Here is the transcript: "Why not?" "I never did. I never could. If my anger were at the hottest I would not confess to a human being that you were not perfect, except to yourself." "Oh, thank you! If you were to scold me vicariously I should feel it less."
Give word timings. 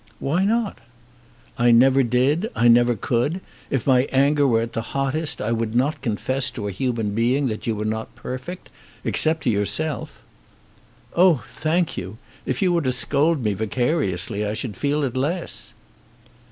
"Why 0.17 0.43
not?" 0.45 0.79
"I 1.59 1.69
never 1.69 2.01
did. 2.01 2.49
I 2.55 2.67
never 2.67 2.95
could. 2.95 3.39
If 3.69 3.85
my 3.85 4.05
anger 4.11 4.47
were 4.47 4.61
at 4.61 4.73
the 4.73 4.81
hottest 4.97 5.39
I 5.39 5.51
would 5.51 5.75
not 5.75 6.01
confess 6.01 6.49
to 6.49 6.67
a 6.67 6.71
human 6.71 7.13
being 7.13 7.45
that 7.49 7.67
you 7.67 7.75
were 7.75 7.85
not 7.85 8.15
perfect, 8.15 8.71
except 9.03 9.43
to 9.43 9.51
yourself." 9.51 10.19
"Oh, 11.15 11.43
thank 11.49 11.97
you! 11.97 12.17
If 12.47 12.63
you 12.63 12.73
were 12.73 12.81
to 12.81 12.91
scold 12.91 13.43
me 13.43 13.53
vicariously 13.53 14.43
I 14.43 14.55
should 14.55 14.75
feel 14.75 15.03
it 15.03 15.15
less." 15.15 15.71